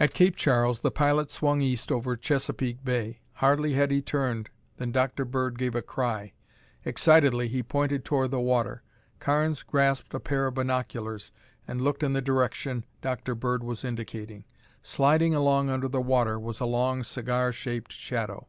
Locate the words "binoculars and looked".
10.54-12.02